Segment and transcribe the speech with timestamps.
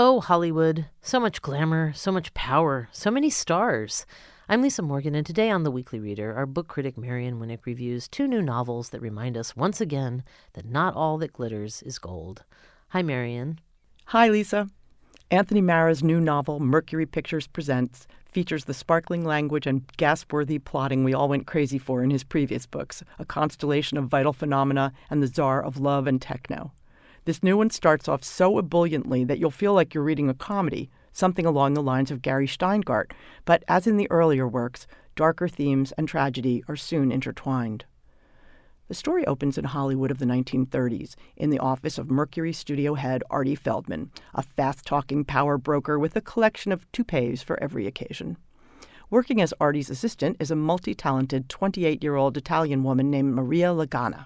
[0.00, 0.86] Oh, Hollywood.
[1.02, 4.06] So much glamour, so much power, so many stars.
[4.48, 8.06] I'm Lisa Morgan, and today on The Weekly Reader, our book critic Marion Winik reviews
[8.06, 10.22] two new novels that remind us once again
[10.52, 12.44] that not all that glitters is gold.
[12.90, 13.58] Hi, Marion.
[14.04, 14.68] Hi, Lisa.
[15.32, 21.02] Anthony Marra's new novel, Mercury Pictures Presents, features the sparkling language and gasp worthy plotting
[21.02, 25.24] we all went crazy for in his previous books, a constellation of vital phenomena and
[25.24, 26.70] the tsar of love and techno.
[27.28, 30.88] This new one starts off so ebulliently that you'll feel like you're reading a comedy,
[31.12, 33.10] something along the lines of Gary Shteyngart,
[33.44, 37.84] but as in the earlier works, darker themes and tragedy are soon intertwined.
[38.86, 43.22] The story opens in Hollywood of the 1930s, in the office of Mercury studio head
[43.28, 48.38] Artie Feldman, a fast talking power broker with a collection of toupees for every occasion.
[49.10, 53.74] Working as Artie's assistant is a multi talented 28 year old Italian woman named Maria
[53.74, 54.24] Lagana.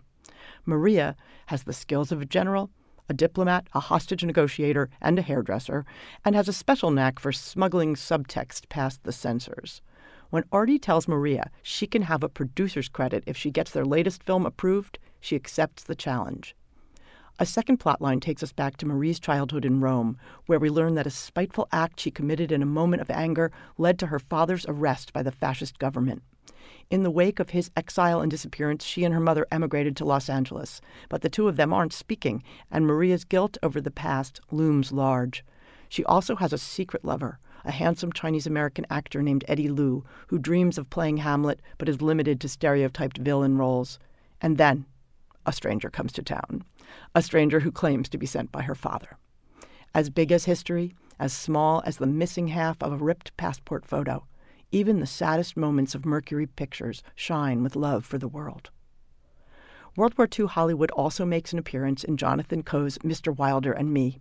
[0.65, 2.71] Maria has the skills of a general
[3.09, 5.85] a diplomat, a hostage negotiator, and a hairdresser,
[6.25, 9.83] and has a special knack for smuggling subtext past the censors.
[10.31, 14.23] When Artie tells Maria she can have a producer's credit if she gets their latest
[14.23, 16.57] film approved, she accepts the challenge.
[17.39, 21.07] A second plotline takes us back to Marie's childhood in Rome, where we learn that
[21.07, 25.13] a spiteful act she committed in a moment of anger led to her father's arrest
[25.13, 26.23] by the fascist government.
[26.91, 30.29] In the wake of his exile and disappearance, she and her mother emigrated to Los
[30.29, 30.81] Angeles.
[31.09, 35.43] But the two of them aren't speaking, and Maria's guilt over the past looms large.
[35.89, 40.39] She also has a secret lover, a handsome Chinese American actor named Eddie Liu, who
[40.39, 43.99] dreams of playing Hamlet but is limited to stereotyped villain roles.
[44.41, 44.85] And then,
[45.47, 46.65] a stranger comes to town,
[47.15, 49.17] a stranger who claims to be sent by her father.
[49.95, 54.27] As big as history, as small as the missing half of a ripped passport photo,
[54.71, 58.71] even the saddest moments of Mercury Pictures shine with love for the world.
[59.95, 63.37] World War II Hollywood also makes an appearance in Jonathan Coe's Mr.
[63.37, 64.21] Wilder and Me.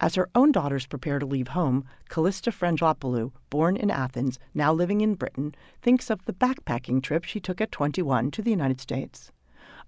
[0.00, 5.02] As her own daughters prepare to leave home, Calista Frangopoulou, born in Athens, now living
[5.02, 9.30] in Britain, thinks of the backpacking trip she took at 21 to the United States.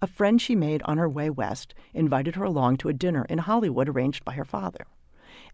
[0.02, 3.38] A friend she made on her way west invited her along to a dinner in
[3.38, 4.84] Hollywood arranged by her father.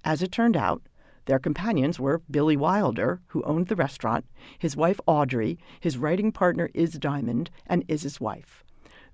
[0.02, 0.80] As it turned out,
[1.26, 4.24] their companions were Billy Wilder, who owned the restaurant,
[4.58, 8.64] his wife Audrey, his writing partner Iz Diamond, and Iz's wife.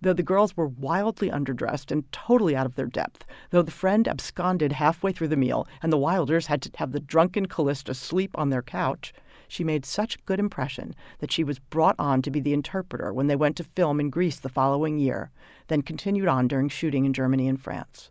[0.00, 4.06] Though the girls were wildly underdressed and totally out of their depth, though the friend
[4.06, 8.30] absconded halfway through the meal and the Wilders had to have the drunken Calista sleep
[8.38, 9.12] on their couch,
[9.48, 13.12] she made such a good impression that she was brought on to be the interpreter
[13.12, 15.30] when they went to film in Greece the following year,
[15.68, 18.10] then continued on during shooting in Germany and France.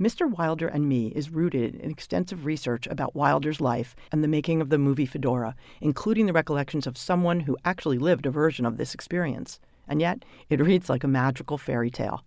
[0.00, 0.30] Mr.
[0.30, 4.70] Wilder and Me is rooted in extensive research about Wilder's life and the making of
[4.70, 8.94] the movie Fedora, including the recollections of someone who actually lived a version of this
[8.94, 9.60] experience.
[9.86, 12.24] And yet, it reads like a magical fairy tale.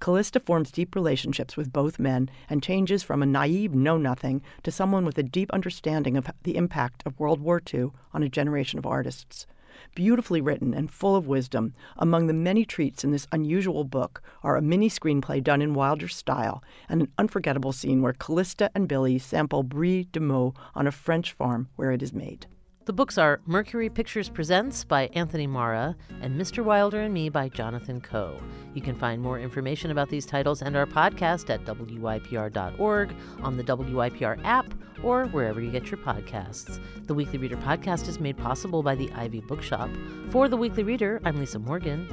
[0.00, 4.70] Calista forms deep relationships with both men and changes from a naive know nothing to
[4.70, 8.78] someone with a deep understanding of the impact of World War II on a generation
[8.78, 9.46] of artists.
[9.94, 14.56] Beautifully written and full of wisdom, among the many treats in this unusual book are
[14.56, 19.18] a mini screenplay done in Wilder's style and an unforgettable scene where Calista and Billy
[19.18, 22.46] sample Brie de Meaux on a French farm where it is made.
[22.86, 26.64] The books are Mercury Pictures Presents by Anthony Marra and Mr.
[26.64, 28.40] Wilder and Me by Jonathan Coe.
[28.74, 33.64] You can find more information about these titles and our podcast at WYPR.org, on the
[33.64, 36.80] WYPR app, or wherever you get your podcasts.
[37.06, 39.90] The Weekly Reader podcast is made possible by the Ivy Bookshop.
[40.30, 42.08] For The Weekly Reader, I'm Lisa Morgan.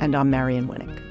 [0.00, 1.05] And I'm Marion Winik.